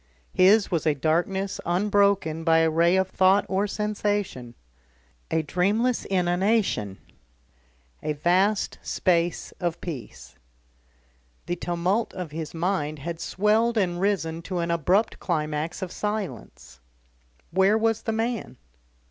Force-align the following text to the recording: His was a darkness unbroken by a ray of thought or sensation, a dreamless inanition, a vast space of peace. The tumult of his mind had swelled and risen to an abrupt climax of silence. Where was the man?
His 0.33 0.71
was 0.71 0.87
a 0.87 0.95
darkness 0.95 1.59
unbroken 1.63 2.43
by 2.43 2.57
a 2.57 2.71
ray 2.71 2.95
of 2.95 3.07
thought 3.07 3.45
or 3.47 3.67
sensation, 3.67 4.55
a 5.29 5.43
dreamless 5.43 6.05
inanition, 6.05 6.97
a 8.01 8.13
vast 8.13 8.79
space 8.81 9.53
of 9.59 9.79
peace. 9.79 10.33
The 11.45 11.55
tumult 11.55 12.15
of 12.15 12.31
his 12.31 12.51
mind 12.55 12.97
had 12.97 13.19
swelled 13.19 13.77
and 13.77 14.01
risen 14.01 14.41
to 14.41 14.57
an 14.57 14.71
abrupt 14.71 15.19
climax 15.19 15.83
of 15.83 15.91
silence. 15.91 16.79
Where 17.51 17.77
was 17.77 18.01
the 18.01 18.11
man? 18.11 18.57